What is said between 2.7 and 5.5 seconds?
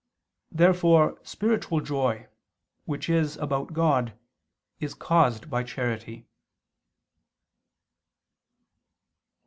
which is about God, is caused